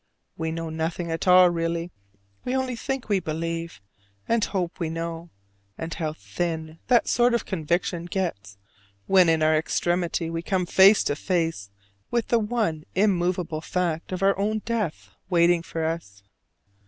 We 0.35 0.51
know 0.51 0.71
nothing 0.71 1.11
at 1.11 1.27
all 1.27 1.51
really: 1.51 1.91
we 2.43 2.55
only 2.55 2.75
think 2.75 3.07
we 3.07 3.19
believe, 3.19 3.79
and 4.27 4.43
hope 4.43 4.79
we 4.79 4.89
know; 4.89 5.29
and 5.77 5.93
how 5.93 6.13
thin 6.13 6.79
that 6.87 7.07
sort 7.07 7.35
of 7.35 7.45
conviction 7.45 8.05
gets 8.05 8.57
when 9.05 9.29
in 9.29 9.43
our 9.43 9.55
extremity 9.55 10.27
we 10.31 10.41
come 10.41 10.65
face 10.65 11.03
to 11.03 11.15
face 11.15 11.69
with 12.09 12.29
the 12.29 12.39
one 12.39 12.83
immovable 12.95 13.61
fact 13.61 14.11
of 14.11 14.23
our 14.23 14.35
own 14.39 14.63
death 14.65 15.11
waiting 15.29 15.61
for 15.61 15.85
us! 15.85 16.23